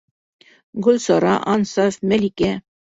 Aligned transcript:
Гөлсара, 0.87 1.37
Ансаф, 1.55 2.03
Мәликә. 2.13 2.55